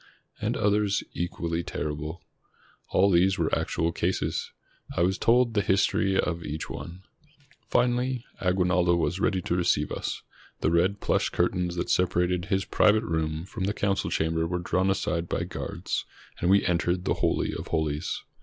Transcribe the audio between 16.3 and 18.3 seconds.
and we entered the holy of holies.